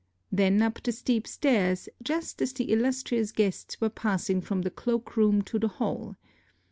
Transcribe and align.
Then 0.31 0.63
up 0.63 0.81
the 0.81 0.91
steep 0.91 1.27
stairs, 1.27 1.87
just 2.01 2.41
as 2.41 2.53
the 2.53 2.71
illustrious 2.73 3.31
guests 3.31 3.79
were 3.79 3.89
passing 3.89 4.41
from 4.41 4.63
the 4.63 4.71
cloak 4.71 5.15
room 5.15 5.43
to 5.43 5.59
the 5.59 5.67
hall. 5.77 6.15